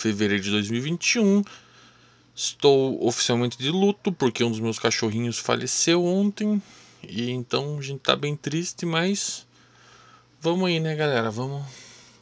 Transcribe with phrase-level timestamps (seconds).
[0.00, 1.42] fevereiro de 2021.
[2.34, 6.62] Estou oficialmente de luto porque um dos meus cachorrinhos faleceu ontem.
[7.06, 9.46] E então a gente tá bem triste, mas
[10.40, 11.30] vamos aí, né, galera?
[11.30, 11.64] Vamos,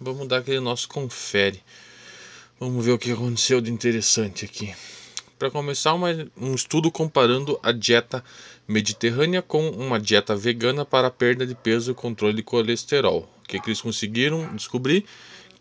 [0.00, 1.62] vamos dar aquele nosso confere.
[2.58, 4.74] Vamos ver o que aconteceu de interessante aqui.
[5.38, 8.24] Para começar, uma, um estudo comparando a dieta
[8.66, 13.30] mediterrânea com uma dieta vegana para perda de peso e controle de colesterol.
[13.44, 15.04] O que, que eles conseguiram descobrir?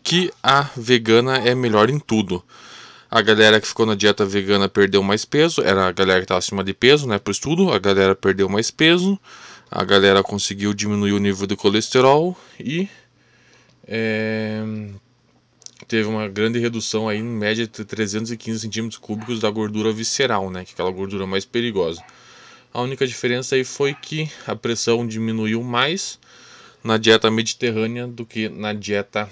[0.02, 2.42] Que a vegana é melhor em tudo.
[3.10, 6.38] A galera que ficou na dieta vegana perdeu mais peso, era a galera que estava
[6.38, 9.18] acima de peso, né, o estudo, a galera perdeu mais peso,
[9.70, 12.86] a galera conseguiu diminuir o nível de colesterol e
[13.86, 14.62] é,
[15.86, 20.66] teve uma grande redução aí, em média de 315 centímetros cúbicos da gordura visceral, né,
[20.66, 22.02] que é aquela gordura mais perigosa.
[22.74, 26.18] A única diferença aí foi que a pressão diminuiu mais
[26.84, 29.28] na dieta mediterrânea do que na dieta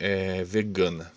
[0.00, 1.12] é, vegana.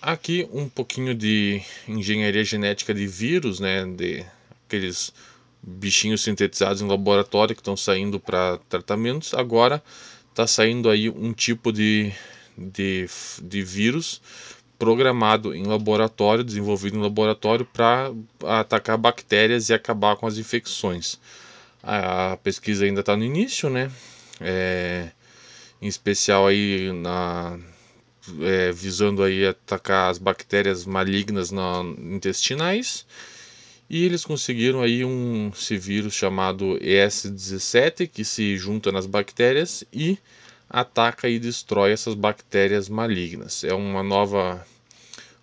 [0.00, 4.24] Aqui um pouquinho de engenharia genética de vírus, né, de
[4.66, 5.12] aqueles
[5.62, 9.34] bichinhos sintetizados em laboratório que estão saindo para tratamentos.
[9.34, 9.82] Agora
[10.30, 12.12] está saindo aí um tipo de,
[12.56, 13.06] de,
[13.42, 14.22] de vírus
[14.78, 18.10] programado em laboratório, desenvolvido em laboratório para
[18.42, 21.18] atacar bactérias e acabar com as infecções.
[21.82, 23.90] A, pesquisa ainda está no início, né?
[24.40, 25.10] É,
[25.80, 27.58] em especial aí na
[28.42, 33.06] é, visando aí atacar as bactérias malignas na, intestinais.
[33.88, 40.16] E eles conseguiram aí um esse vírus chamado ES17 que se junta nas bactérias e
[40.68, 43.64] ataca e destrói essas bactérias malignas.
[43.64, 44.64] É uma nova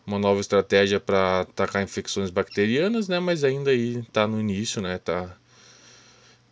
[0.05, 3.19] uma nova estratégia para atacar infecções bacterianas, né?
[3.19, 4.97] Mas ainda aí está no início, né?
[4.99, 5.35] Tá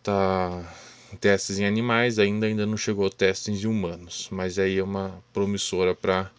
[0.04, 0.76] tá
[1.16, 5.96] testes em animais, ainda ainda não chegou testes em humanos, mas aí é uma promissora
[5.96, 6.30] para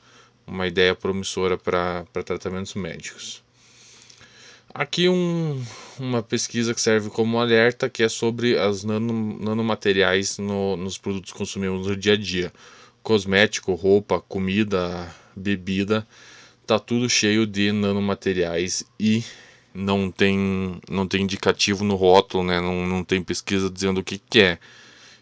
[0.47, 3.43] uma ideia promissora para tratamentos médicos.
[4.73, 5.65] Aqui um,
[5.99, 11.33] uma pesquisa que serve como alerta que é sobre as nano, nanomateriais no, nos produtos
[11.33, 12.53] consumidos no dia a dia.
[13.03, 16.07] Cosmético, roupa, comida, bebida,
[16.67, 19.25] tá tudo cheio de nanomateriais e
[19.77, 22.61] não tem, não tem indicativo no rótulo, né?
[22.61, 24.59] não, não tem pesquisa dizendo o que, que é.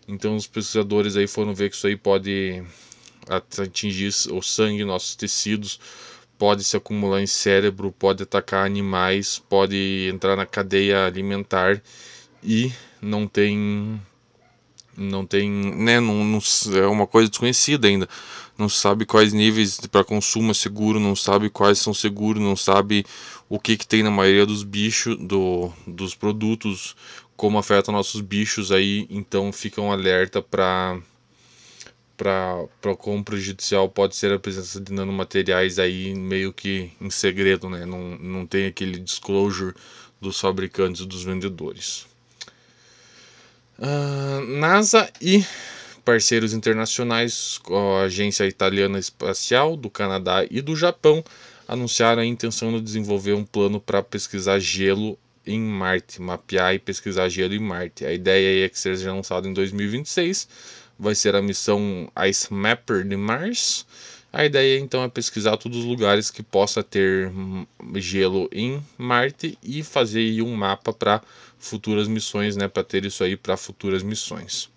[0.06, 2.62] Então os pesquisadores aí foram ver que isso aí pode
[3.28, 5.81] atingir o sangue, nossos tecidos,
[6.38, 11.82] pode se acumular em cérebro, pode atacar animais, pode entrar na cadeia alimentar
[12.43, 14.00] e não tem
[14.97, 16.41] não tem, né, não, não,
[16.77, 18.09] é uma coisa desconhecida ainda.
[18.56, 23.05] Não sabe quais níveis para consumo é seguro, não sabe quais são seguros, não sabe
[23.49, 26.94] o que, que tem na maioria dos bichos, do, dos produtos,
[27.37, 31.00] como afeta nossos bichos aí, então fica um alerta para
[32.16, 37.84] para quão prejudicial pode ser a presença de nanomateriais aí meio que em segredo, né?
[37.84, 39.75] Não, não tem aquele disclosure
[40.21, 42.06] dos fabricantes e dos vendedores.
[43.79, 45.45] Uh, NASA e
[46.05, 51.25] parceiros internacionais, a Agência Italiana Espacial do Canadá e do Japão,
[51.67, 57.29] anunciaram a intenção de desenvolver um plano para pesquisar gelo em Marte, mapear e pesquisar
[57.29, 58.05] gelo em Marte.
[58.05, 60.49] A ideia é que seja lançado em 2026,
[60.99, 63.87] vai ser a missão Ice Mapper de Mars.
[64.37, 67.31] A ideia então é pesquisar todos os lugares que possa ter
[67.95, 71.22] gelo em Marte e fazer um mapa para
[71.56, 74.69] futuras missões, né, para ter isso aí para futuras missões.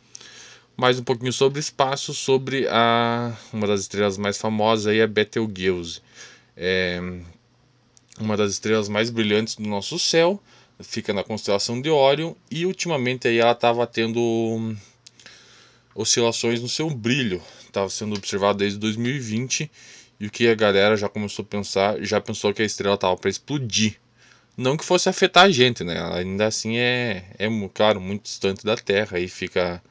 [0.77, 6.01] Mais um pouquinho sobre espaço, sobre a uma das estrelas mais famosas aí é Betelgeuse.
[6.55, 7.01] É
[8.19, 10.39] uma das estrelas mais brilhantes do nosso céu,
[10.81, 14.75] fica na constelação de Órion e ultimamente aí ela estava tendo
[15.97, 19.69] oscilações no seu brilho, estava sendo observado desde 2020
[20.19, 23.17] e o que a galera já começou a pensar, já pensou que a estrela estava
[23.17, 23.99] para explodir.
[24.55, 25.99] Não que fosse afetar a gente, né?
[26.13, 29.17] Ainda assim é, é claro, muito distante da Terra.
[29.17, 29.81] Aí fica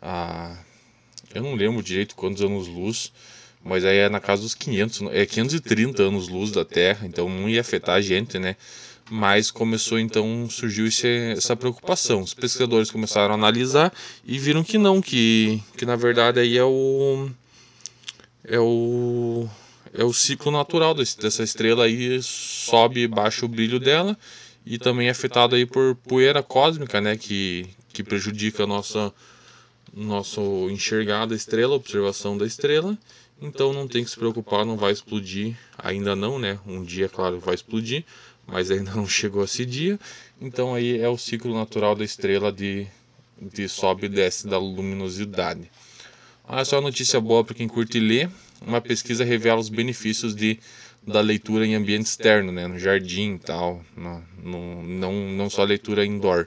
[0.00, 0.56] a.
[1.32, 3.12] Eu não lembro direito quantos anos-luz,
[3.62, 7.60] mas aí é na casa dos 500, é 530 anos-luz da Terra, então não ia
[7.60, 8.56] afetar a gente, né?
[9.10, 12.22] Mas começou então, surgiu esse, essa preocupação.
[12.22, 13.92] Os pesquisadores começaram a analisar
[14.24, 17.28] e viram que não, que, que na verdade aí é o.
[18.44, 19.48] É o
[19.92, 24.16] é o ciclo natural desse, dessa estrela aí, sobe e baixa o brilho dela
[24.64, 29.12] e também é afetado aí por poeira cósmica, né, que, que prejudica a nossa
[29.92, 32.96] nosso enxergar da estrela, observação da estrela.
[33.42, 36.60] Então não tem que se preocupar, não vai explodir, ainda não, né?
[36.64, 38.04] Um dia, claro, vai explodir,
[38.46, 39.98] mas ainda não chegou esse dia.
[40.40, 42.86] Então aí é o ciclo natural da estrela de,
[43.40, 45.70] de sobe e desce da luminosidade.
[46.46, 48.30] Ah, só uma notícia boa para quem curte ler
[48.66, 50.58] uma pesquisa revela os benefícios de
[51.02, 55.64] da leitura em ambiente externo, né, no jardim e tal, no, no, não, não só
[55.64, 56.46] leitura indoor.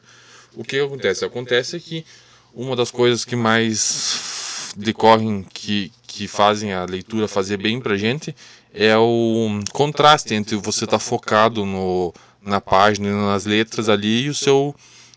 [0.54, 1.26] O que acontece?
[1.26, 2.06] Acontece que
[2.54, 8.36] uma das coisas que mais decorrem, que, que fazem a leitura fazer bem pra gente,
[8.74, 14.30] é o contraste entre você estar tá focado no, na página, nas letras ali e
[14.30, 14.76] o seu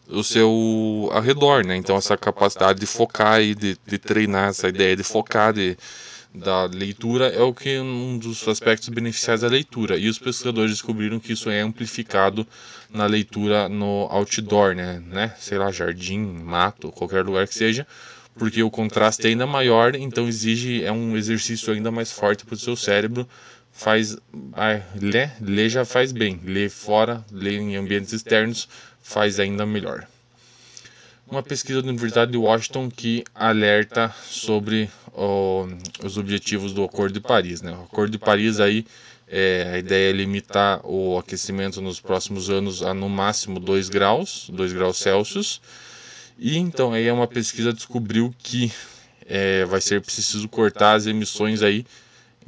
[0.08, 1.75] o seu arredor, né?
[1.76, 5.76] Então essa capacidade de focar e de, de treinar essa ideia de focar de,
[6.32, 9.97] da leitura é o que um dos aspectos beneficiais da leitura.
[9.97, 12.47] E os pesquisadores descobriram que isso é amplificado
[12.91, 15.03] na leitura no outdoor, né?
[15.06, 15.35] né?
[15.38, 17.87] Sei lá, jardim, mato, qualquer lugar que seja,
[18.38, 22.55] porque o contraste é ainda maior, então exige é um exercício ainda mais forte para
[22.55, 23.29] o seu cérebro.
[23.73, 24.17] Faz
[24.55, 28.69] ah, ler, ler já faz bem, ler fora, ler em ambientes externos
[29.03, 30.06] faz ainda melhor
[31.31, 34.89] uma pesquisa da Universidade de Washington que alerta sobre
[36.05, 37.62] os objetivos do Acordo de Paris.
[37.62, 37.73] Né?
[37.73, 38.87] O Acordo de Paris aí
[39.27, 44.49] é, a ideia é limitar o aquecimento nos próximos anos a no máximo 2 graus,
[44.53, 45.61] 2 graus Celsius.
[46.38, 48.73] E então aí uma pesquisa descobriu que
[49.27, 51.85] é, vai ser preciso cortar as emissões aí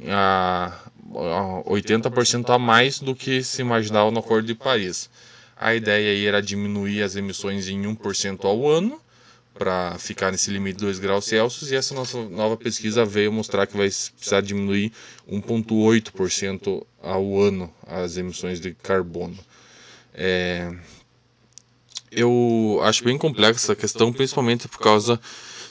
[0.07, 0.73] a,
[1.15, 5.09] a 80% a mais do que se imaginava no Acordo de Paris.
[5.57, 9.01] A ideia aí era diminuir as emissões em 1% ao ano,
[9.59, 13.67] para ficar nesse limite de 2 graus Celsius, e essa nossa nova pesquisa veio mostrar
[13.67, 14.93] que vai precisar diminuir
[15.29, 19.37] 1,8% ao ano as emissões de carbono.
[20.13, 20.73] É...
[22.11, 25.19] Eu acho bem complexa essa questão, principalmente por causa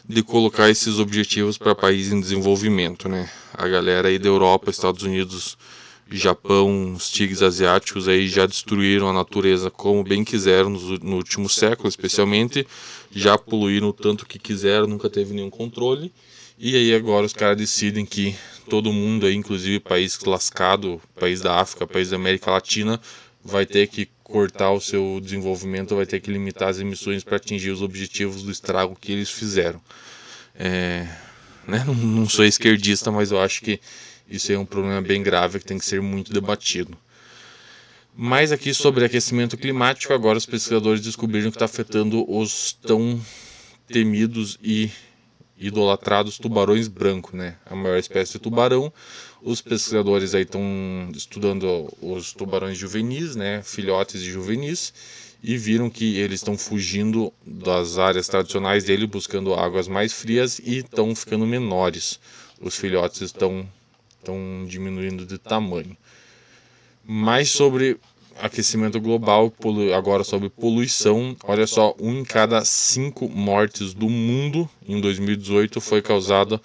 [0.09, 3.09] de colocar esses objetivos para países em desenvolvimento.
[3.09, 3.29] Né?
[3.53, 5.57] A galera aí da Europa, Estados Unidos
[6.11, 11.49] Japão, os tigres asiáticos aí já destruíram a natureza como bem quiseram no, no último
[11.49, 12.67] século, especialmente,
[13.13, 16.13] já poluíram o tanto que quiseram, nunca teve nenhum controle.
[16.59, 18.35] E aí agora os caras decidem que
[18.71, 23.01] todo mundo aí, inclusive país lascado, país da África, país da América Latina,
[23.45, 27.71] vai ter que cortar o seu desenvolvimento, vai ter que limitar as emissões para atingir
[27.71, 29.81] os objetivos do estrago que eles fizeram.
[30.55, 31.09] É,
[31.67, 33.81] né, não, não sou esquerdista, mas eu acho que
[34.29, 36.97] isso é um problema bem grave que tem que ser muito debatido.
[38.15, 43.21] Mas aqui sobre aquecimento climático, agora os pesquisadores descobriram que está afetando os tão
[43.87, 44.91] temidos e
[45.59, 47.57] idolatrados tubarões brancos, né?
[47.67, 48.93] A maior espécie de tubarão.
[49.43, 50.63] Os pesquisadores aí estão
[51.15, 53.63] estudando os tubarões juvenis, né?
[53.63, 54.93] Filhotes e juvenis,
[55.43, 60.79] e viram que eles estão fugindo das áreas tradicionais dele, buscando águas mais frias e
[60.79, 62.19] estão ficando menores.
[62.61, 63.69] Os filhotes estão
[64.19, 65.97] estão diminuindo de tamanho.
[67.05, 67.99] Mais sobre
[68.41, 69.53] aquecimento global,
[69.97, 76.01] agora sobre poluição, olha só, um em cada cinco mortes do mundo em 2018 foi
[76.03, 76.61] causada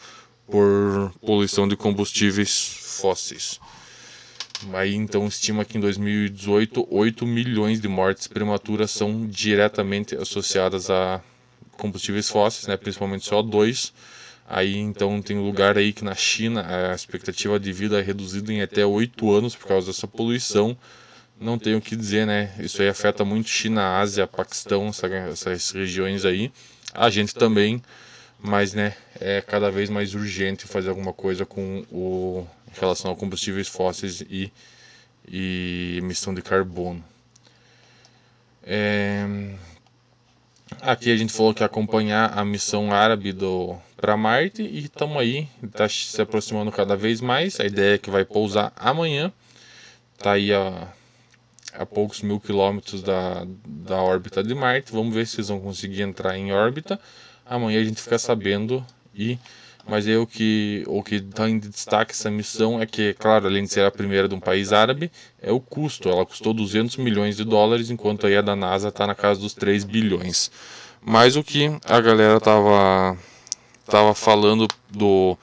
[0.47, 3.59] por poluição de combustíveis fósseis.
[4.73, 11.21] Aí então estima que em 2018 8 milhões de mortes prematuras são diretamente associadas a
[11.77, 13.91] combustíveis fósseis, né, principalmente CO2
[14.47, 18.61] Aí então tem lugar aí que na China a expectativa de vida é reduzida em
[18.61, 20.77] até 8 anos por causa dessa poluição.
[21.43, 22.53] Não tenho o que dizer, né?
[22.57, 24.89] Isso aí afeta muito China, Ásia, Paquistão,
[25.31, 26.51] essas regiões aí.
[26.93, 27.83] A gente também,
[28.39, 33.15] mas né, é cada vez mais urgente fazer alguma coisa com o em relação a
[33.15, 34.51] combustíveis fósseis e,
[35.27, 37.03] e emissão de carbono.
[38.63, 39.27] É,
[40.81, 45.47] Aqui a gente falou que acompanhar a missão árabe do para Marte e estamos aí,
[45.61, 47.59] está se aproximando cada vez mais.
[47.59, 49.31] A ideia é que vai pousar amanhã.
[50.17, 50.87] Está aí a,
[51.73, 54.91] a poucos mil quilômetros da, da órbita de Marte.
[54.91, 56.99] Vamos ver se eles vão conseguir entrar em órbita.
[57.45, 59.37] Amanhã a gente fica sabendo e
[59.85, 63.69] mas o que o que está em destaque essa missão é que, claro, além de
[63.73, 65.11] ser a primeira de um país árabe,
[65.41, 66.07] é o custo.
[66.07, 69.53] Ela custou 200 milhões de dólares, enquanto aí a da NASA está na casa dos
[69.53, 70.49] 3 bilhões.
[71.01, 73.17] Mas o que a galera tava
[73.85, 75.37] tava falando do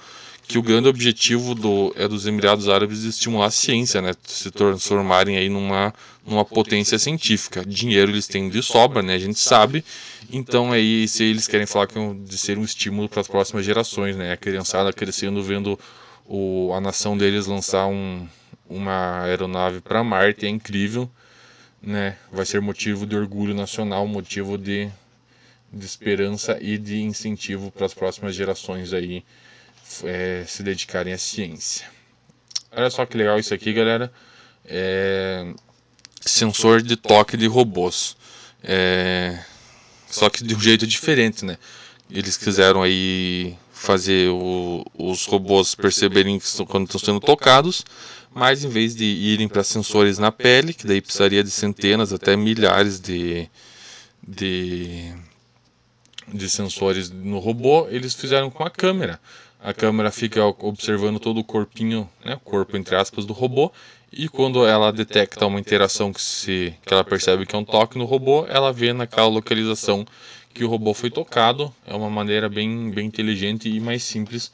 [0.50, 5.36] que o grande objetivo do, é dos Emirados Árabes estimular a ciência, né, se transformarem
[5.36, 5.94] aí numa,
[6.26, 7.64] numa potência científica.
[7.64, 9.84] Dinheiro eles têm de sobra, né, a gente sabe.
[10.28, 13.64] Então aí se eles querem falar que é de ser um estímulo para as próximas
[13.64, 15.78] gerações, né, a criançada crescendo vendo
[16.26, 18.26] o, a nação deles lançar um,
[18.68, 21.08] uma aeronave para Marte é incrível,
[21.80, 22.16] né?
[22.32, 24.88] Vai ser motivo de orgulho nacional, motivo de,
[25.72, 29.22] de esperança e de incentivo para as próximas gerações aí
[30.04, 31.86] é, se dedicarem à ciência.
[32.72, 34.12] Olha só que legal isso aqui, galera.
[34.64, 35.52] É,
[36.20, 38.16] sensor de toque de robôs.
[38.62, 39.38] É,
[40.08, 41.56] só que de um jeito diferente, né?
[42.10, 47.84] Eles quiseram aí fazer o, os robôs perceberem que estão, quando estão sendo tocados,
[48.32, 52.36] mas em vez de irem para sensores na pele, que daí precisaria de centenas até
[52.36, 53.48] milhares de,
[54.26, 55.12] de,
[56.28, 59.18] de sensores no robô, eles fizeram com a câmera.
[59.62, 63.70] A câmera fica observando todo o corpinho, né, corpo entre aspas do robô,
[64.12, 67.96] e quando ela detecta uma interação que, se, que ela percebe que é um toque
[67.96, 70.04] no robô, ela vê naquela localização
[70.52, 71.72] que o robô foi tocado.
[71.86, 74.50] É uma maneira bem, bem inteligente e mais simples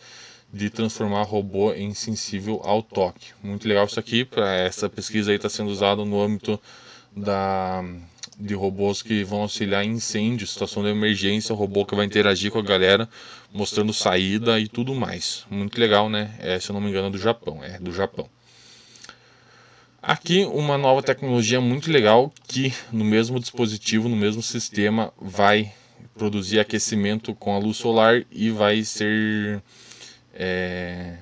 [0.52, 3.28] de transformar robô em sensível ao toque.
[3.42, 4.24] Muito legal isso aqui.
[4.24, 6.60] Para essa pesquisa aí está sendo usada no âmbito
[7.16, 7.82] da
[8.38, 12.58] de robôs que vão auxiliar em incêndio, situação de emergência, robô que vai interagir com
[12.58, 13.08] a galera,
[13.52, 15.44] mostrando saída e tudo mais.
[15.50, 16.34] Muito legal, né?
[16.38, 17.64] É, se eu não me engano, é do Japão.
[17.64, 18.28] É do Japão.
[20.02, 25.72] Aqui uma nova tecnologia muito legal que no mesmo dispositivo, no mesmo sistema, vai
[26.16, 29.62] produzir aquecimento com a luz solar e vai ser
[30.32, 31.16] é,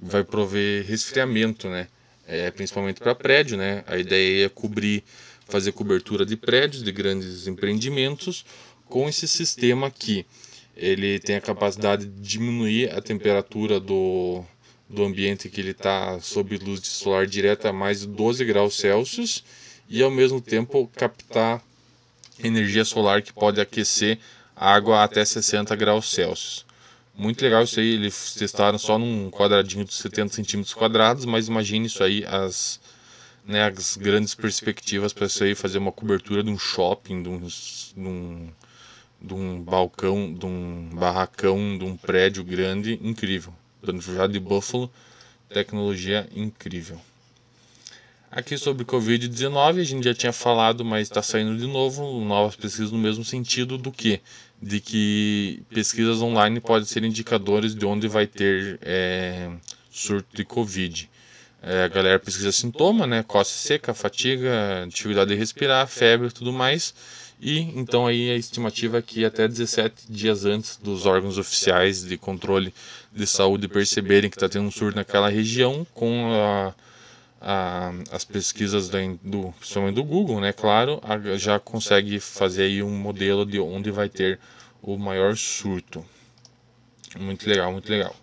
[0.00, 1.88] vai prover resfriamento, né?
[2.26, 3.82] É, principalmente para prédio, né?
[3.86, 5.02] A ideia é cobrir,
[5.50, 8.44] fazer cobertura de prédios, de grandes empreendimentos,
[8.88, 10.24] com esse sistema aqui.
[10.76, 14.42] Ele tem a capacidade de diminuir a temperatura do,
[14.88, 19.44] do ambiente que ele está sob luz solar direta a mais de 12 graus Celsius
[19.88, 21.62] e ao mesmo tempo captar
[22.42, 24.18] energia solar que pode aquecer
[24.56, 26.64] a água até 60 graus Celsius.
[27.14, 31.86] Muito legal isso aí, eles testaram só num quadradinho de 70 centímetros quadrados, mas imagine
[31.86, 32.80] isso aí, as,
[33.44, 38.08] né, as grandes perspectivas para aí, fazer uma cobertura de um shopping, de um, de
[38.08, 38.48] um,
[39.20, 43.52] de um balcão, de um barracão, de um prédio grande, incrível.
[44.14, 44.90] Já de Buffalo,
[45.48, 47.00] tecnologia incrível.
[48.30, 52.92] Aqui sobre Covid-19, a gente já tinha falado, mas está saindo de novo, novas pesquisas
[52.92, 54.20] no mesmo sentido do que?
[54.62, 59.50] De que pesquisas online podem ser indicadores de onde vai ter é,
[59.90, 61.10] surto de Covid.
[61.62, 63.22] É, a galera pesquisa sintoma, né?
[63.22, 66.94] Coça seca, fatiga, dificuldade de respirar, febre tudo mais.
[67.40, 72.16] E então aí a estimativa é que até 17 dias antes dos órgãos oficiais de
[72.16, 72.72] controle
[73.12, 76.74] de saúde perceberem que está tendo um surto naquela região, com a
[77.40, 82.82] a, as pesquisas da, do, principalmente do Google, né, claro, a, já consegue fazer aí
[82.82, 84.38] um modelo de onde vai ter
[84.82, 86.04] o maior surto.
[87.18, 88.14] Muito legal, muito legal.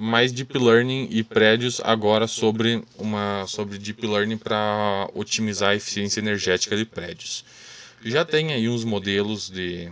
[0.00, 6.20] Mais deep learning e prédios agora sobre uma sobre deep learning para otimizar a eficiência
[6.20, 7.44] energética de prédios.
[8.04, 9.90] Já tem aí uns modelos de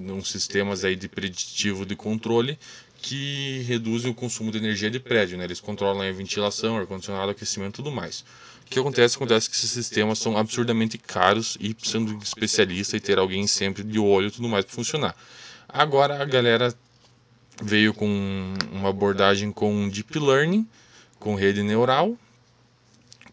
[0.00, 2.58] uns sistemas aí de preditivo de controle
[2.96, 5.44] que reduzem o consumo de energia de prédio, né?
[5.44, 8.24] Eles controlam a ventilação, ar-condicionado, aquecimento e tudo mais.
[8.64, 9.16] O que acontece?
[9.16, 13.82] Acontece que esses sistemas são absurdamente caros e precisando de especialista e ter alguém sempre
[13.82, 15.14] de olho e tudo mais para funcionar.
[15.68, 16.74] Agora a galera
[17.60, 20.66] veio com uma abordagem com Deep Learning,
[21.18, 22.16] com rede neural,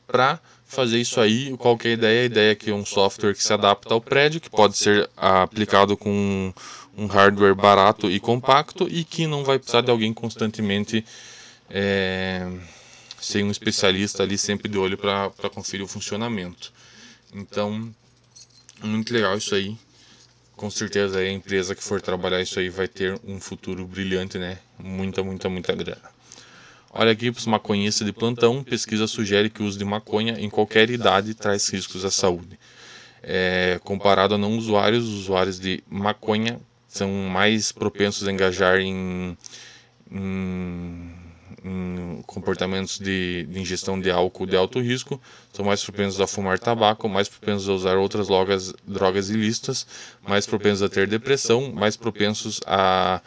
[0.07, 1.55] para fazer isso aí.
[1.57, 2.21] Qual que é a ideia?
[2.21, 5.09] A ideia é que é um software que se adapta ao prédio, que pode ser
[5.17, 6.53] aplicado com
[6.97, 11.03] um hardware barato e compacto e que não vai precisar de alguém constantemente
[11.69, 12.47] é,
[13.19, 16.73] sem um especialista ali sempre de olho para conferir o funcionamento.
[17.33, 17.93] Então,
[18.83, 19.77] muito legal isso aí.
[20.59, 24.59] Com certeza a empresa que for trabalhar isso aí vai ter um futuro brilhante, né?
[24.77, 26.01] Muita, muita, muita grana.
[26.91, 30.49] Olha aqui para os maconhistas de plantão, pesquisa sugere que o uso de maconha em
[30.49, 32.59] qualquer idade traz riscos à saúde.
[33.23, 39.37] É, comparado a não usuários, usuários de maconha são mais propensos a engajar em,
[40.11, 41.15] em,
[41.63, 45.21] em comportamentos de, de, ingestão de álcool de alto risco,
[45.53, 49.85] são mais propensos a fumar tabaco, mais propensos a usar outras drogas, drogas ilícitas,
[50.27, 53.21] mais propensos a ter depressão, mais propensos a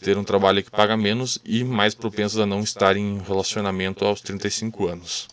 [0.00, 4.20] ter um trabalho que paga menos e mais propensos a não estar em relacionamento aos
[4.20, 5.28] 35 anos.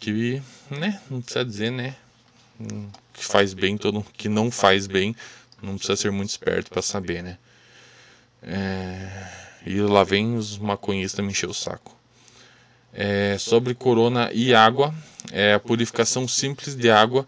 [0.00, 1.96] Que, né, não precisa dizer, né,
[3.12, 5.14] que faz bem todo que não faz bem
[5.62, 7.38] não precisa ser muito esperto para saber, né?
[8.42, 9.47] É...
[9.66, 11.96] E lá vem os maconhistas me encher o saco.
[12.92, 13.36] É...
[13.38, 14.94] Sobre corona e água,
[15.32, 17.26] é a purificação simples de água,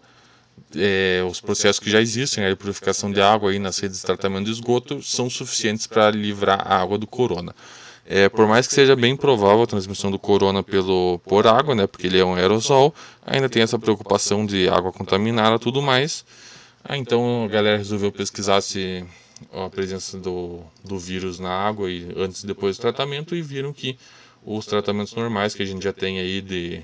[0.75, 4.45] é, os processos que já existem, a purificação de água aí nas redes de tratamento
[4.45, 7.53] de esgoto, são suficientes para livrar a água do corona.
[8.05, 11.87] É, por mais que seja bem provável a transmissão do corona pelo, por água, né,
[11.87, 12.93] porque ele é um aerosol,
[13.25, 16.25] ainda tem essa preocupação de água contaminada tudo mais.
[16.83, 19.05] Ah, então a galera resolveu pesquisar se
[19.51, 23.73] a presença do, do vírus na água e antes e depois do tratamento e viram
[23.73, 23.97] que
[24.45, 26.83] os tratamentos normais que a gente já tem aí de,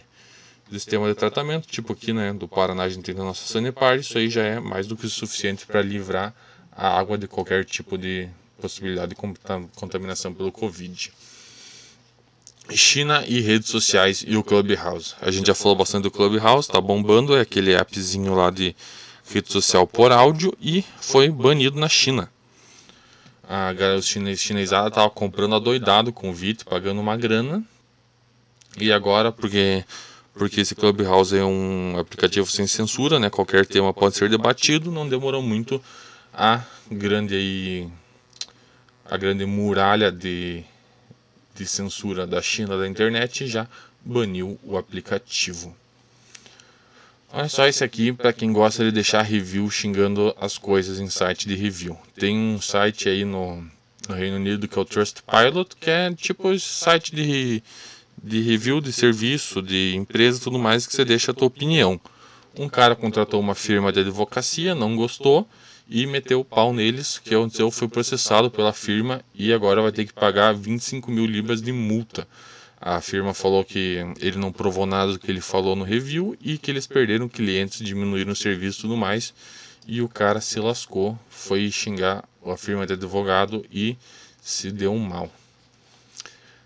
[0.70, 3.98] de sistema de tratamento, tipo aqui né, do Paraná a gente tem a nossa Sanepar,
[3.98, 6.34] isso aí já é mais do que suficiente para livrar
[6.72, 8.30] a água de qualquer tipo de
[8.62, 9.16] possibilidade de
[9.76, 11.12] contaminação pelo Covid.
[12.76, 15.16] China e redes sociais e o Clubhouse.
[15.22, 18.76] A gente já falou bastante do Clubhouse, tá bombando, é aquele appzinho lá de
[19.30, 22.30] rede social por áudio e foi banido na China.
[23.50, 27.64] A galera chinês, chinesada tava comprando adoidado com o VIT, pagando uma grana.
[28.78, 29.86] E agora, porque
[30.34, 33.30] porque esse Clubhouse é um aplicativo sem censura, né?
[33.30, 35.82] Qualquer tema pode ser debatido, não demorou muito
[36.32, 36.62] a
[36.92, 37.90] grande aí
[39.10, 40.64] a grande muralha de,
[41.56, 43.68] de censura da China da internet já
[44.02, 45.76] baniu o aplicativo.
[47.34, 51.48] Olha só esse aqui para quem gosta de deixar review xingando as coisas em site
[51.48, 51.98] de review.
[52.16, 53.64] Tem um site aí no,
[54.08, 57.62] no Reino Unido que é o Trustpilot, que é tipo site de
[58.24, 62.00] de review de serviço, de empresa e tudo mais, que você deixa a tua opinião.
[62.58, 65.48] Um cara contratou uma firma de advocacia, não gostou
[65.88, 70.06] e meteu o pau neles, que aconteceu, foi processado pela firma e agora vai ter
[70.06, 72.28] que pagar 25 mil libras de multa.
[72.80, 76.58] A firma falou que ele não provou nada do que ele falou no review e
[76.58, 79.34] que eles perderam clientes, diminuíram o serviço e tudo mais.
[79.88, 83.98] E o cara se lascou, foi xingar a firma de advogado e
[84.42, 85.32] se deu um mal.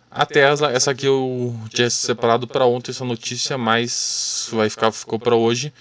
[0.10, 5.18] A Tesla, essa aqui eu tinha separado para ontem essa notícia, mas vai ficar ficou
[5.18, 5.72] para hoje.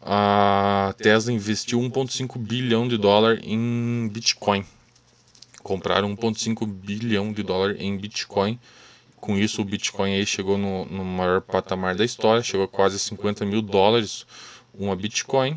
[0.00, 4.64] A Tesla investiu 1.5 bilhão de dólar em Bitcoin.
[5.62, 8.58] Compraram 1.5 bilhão de dólar em Bitcoin.
[9.22, 12.98] Com isso, o Bitcoin aí chegou no, no maior patamar da história, chegou a quase
[12.98, 14.26] 50 mil dólares
[14.74, 15.56] uma Bitcoin.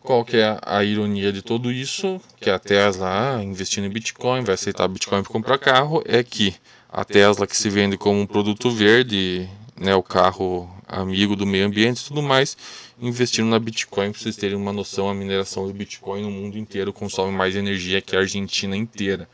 [0.00, 2.20] Qual que é a ironia de tudo isso?
[2.38, 6.54] Que a Tesla, ah, investindo em Bitcoin, vai aceitar Bitcoin para comprar carro, é que
[6.90, 11.64] a Tesla que se vende como um produto verde, né, o carro amigo do meio
[11.64, 12.54] ambiente e tudo mais,
[13.00, 16.92] investindo na Bitcoin para vocês terem uma noção, a mineração do Bitcoin no mundo inteiro
[16.92, 19.26] consome mais energia que a Argentina inteira.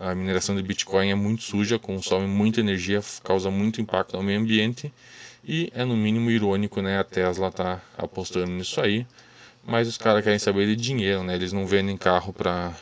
[0.00, 4.40] A mineração de Bitcoin é muito suja, consome muita energia, causa muito impacto no meio
[4.40, 4.92] ambiente
[5.44, 9.06] e é no mínimo irônico, né, a Tesla tá apostando nisso aí,
[9.66, 11.34] mas os caras querem saber de dinheiro, né?
[11.34, 12.74] Eles não vendem carro para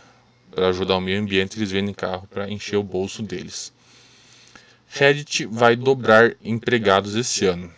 [0.69, 3.73] ajudar o meio ambiente, eles vendem carro para encher o bolso deles.
[4.89, 7.73] Reddit vai dobrar empregados esse ano.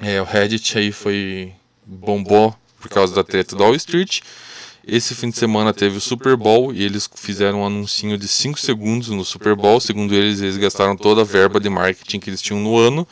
[0.00, 1.52] É, o Reddit aí foi
[1.84, 4.20] bombou por causa da treta do Wall Street.
[4.92, 8.58] Esse fim de semana teve o Super Bowl e eles fizeram um anúncio de 5
[8.58, 9.78] segundos no Super Bowl.
[9.78, 13.06] Segundo eles, eles gastaram toda a verba de marketing que eles tinham no ano,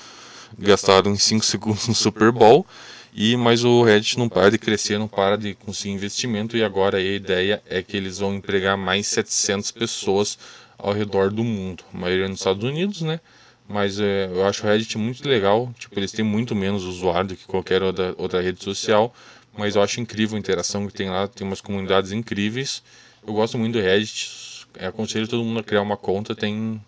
[0.58, 2.66] gastaram em 5 segundos no Super Bowl.
[3.14, 6.98] E mas o Reddit não para de crescer, não para de conseguir investimento e agora
[6.98, 10.36] a ideia é que eles vão empregar mais 700 pessoas
[10.76, 13.20] ao redor do mundo, a maioria nos Estados Unidos, né?
[13.68, 17.36] Mas é, eu acho o Reddit muito legal, tipo, eles têm muito menos usuário do
[17.36, 19.14] que qualquer outra, outra rede social,
[19.58, 22.82] mas eu acho incrível a interação que tem lá, tem umas comunidades incríveis.
[23.26, 26.80] Eu gosto muito do Reddit, é, aconselho todo mundo a criar uma conta, tem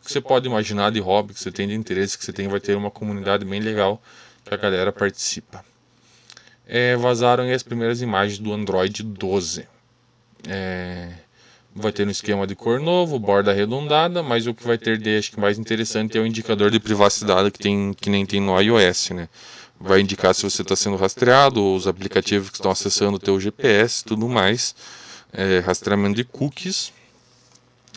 [0.00, 2.48] o que você pode imaginar de hobby, que você tem de interesse, que você tem,
[2.48, 4.02] vai ter uma comunidade bem legal
[4.44, 5.64] que a galera participa.
[6.66, 9.66] É, vazaram as primeiras imagens do Android 12.
[10.48, 11.12] É,
[11.74, 15.16] vai ter um esquema de cor novo, borda arredondada, mas o que vai ter de
[15.16, 18.60] acho que mais interessante é o indicador de privacidade que tem que nem tem no
[18.60, 19.28] iOS, né?
[19.78, 24.04] Vai indicar se você está sendo rastreado, os aplicativos que estão acessando o teu GPS,
[24.04, 24.74] tudo mais,
[25.32, 26.92] é, rastreamento de cookies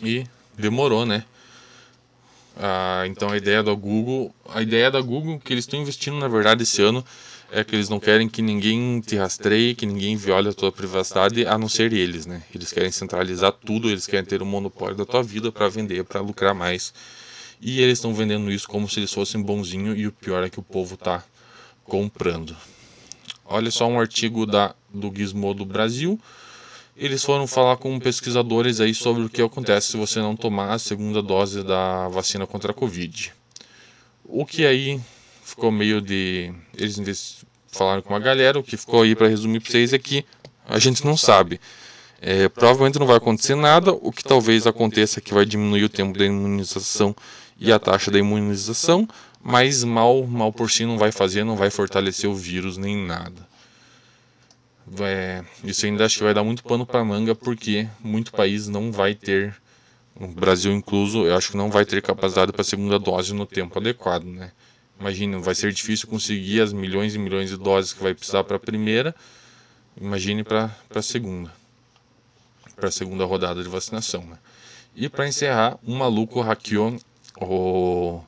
[0.02, 0.24] e
[0.56, 1.24] demorou, né?
[2.56, 6.28] Ah, então a ideia da Google, a ideia da Google que eles estão investindo na
[6.28, 7.02] verdade esse ano
[7.50, 11.46] é que eles não querem que ninguém te rastreie, que ninguém viole a tua privacidade,
[11.46, 12.42] a não ser eles, né?
[12.54, 16.04] Eles querem centralizar tudo, eles querem ter o um monopólio da tua vida para vender,
[16.04, 16.92] para lucrar mais.
[17.60, 20.60] E eles estão vendendo isso como se eles fossem bonzinho e o pior é que
[20.60, 21.24] o povo tá
[21.90, 22.56] comprando.
[23.44, 26.18] Olha só um artigo da do Gizmodo Brasil.
[26.96, 30.78] Eles foram falar com pesquisadores aí sobre o que acontece se você não tomar a
[30.78, 33.32] segunda dose da vacina contra a Covid.
[34.24, 35.00] O que aí
[35.42, 36.52] ficou meio de.
[36.76, 40.24] Eles falaram com uma galera, o que ficou aí para resumir para vocês é que
[40.68, 41.60] a gente não sabe.
[42.20, 45.88] É, provavelmente não vai acontecer nada, o que talvez aconteça é que vai diminuir o
[45.88, 47.16] tempo da imunização
[47.58, 49.08] e a taxa da imunização,
[49.42, 53.48] mas mal, mal por si não vai fazer, não vai fortalecer o vírus nem nada.
[55.00, 58.90] É, isso ainda acho que vai dar muito pano para manga, porque muito país não
[58.90, 59.54] vai ter,
[60.14, 63.46] o Brasil incluso, eu acho que não vai ter capacidade para a segunda dose no
[63.46, 64.52] tempo adequado, né?
[65.00, 68.56] Imagina, vai ser difícil conseguir as milhões e milhões de doses que vai precisar para
[68.56, 69.14] a primeira.
[69.98, 71.50] Imagine para a segunda.
[72.76, 74.22] Para a segunda rodada de vacinação.
[74.26, 74.36] Né?
[74.94, 76.98] E para encerrar, um maluco hackeou
[77.40, 78.20] o,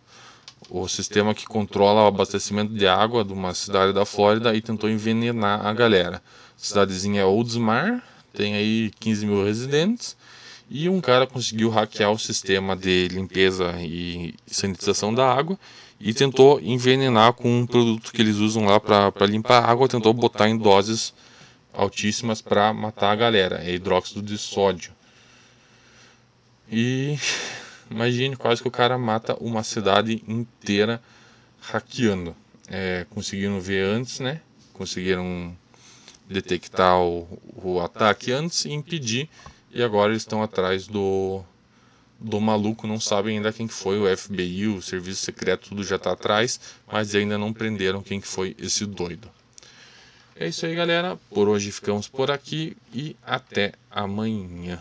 [0.70, 4.88] o sistema que controla o abastecimento de água de uma cidade da Flórida e tentou
[4.88, 6.16] envenenar a galera.
[6.16, 6.20] A
[6.57, 10.16] cidadezinha é Oldsmar, tem aí 15 mil residentes
[10.70, 15.59] E um cara conseguiu hackear o sistema de limpeza e sanitização da água
[16.01, 20.12] e tentou envenenar com um produto que eles usam lá para limpar a água, tentou
[20.12, 21.12] botar em doses
[21.72, 24.92] altíssimas para matar a galera, é hidróxido de sódio.
[26.70, 27.18] E
[27.92, 31.00] imagine quase que o cara mata uma cidade inteira
[31.61, 32.35] hackeando.
[32.68, 34.40] É, conseguiram ver antes, né?
[34.72, 35.57] Conseguiram
[36.28, 37.28] detectar o,
[37.62, 39.28] o ataque antes e impedir.
[39.70, 41.42] E agora eles estão atrás do,
[42.18, 46.12] do maluco, não sabem ainda quem foi, o FBI, o Serviço Secreto, tudo já está
[46.12, 49.31] atrás, mas ainda não prenderam quem foi esse doido.
[50.37, 51.18] É isso aí, galera.
[51.31, 54.78] Por hoje ficamos por aqui e até amanhã.